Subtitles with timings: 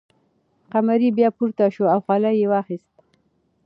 [0.71, 2.91] قمري بیا پورته شوه او خلی یې واخیست.